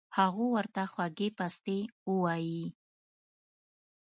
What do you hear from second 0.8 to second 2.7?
خوږې پستې اووائي